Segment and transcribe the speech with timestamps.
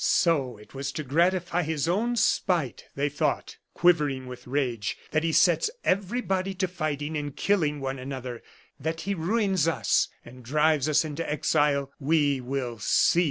[0.03, 5.31] "So it was to gratify his own spite," they thought, quivering with rage, "that he
[5.31, 8.41] sets everybody to fighting and killing one another
[8.79, 11.91] that he ruins us, and drives us into exile.
[11.99, 13.19] We will see."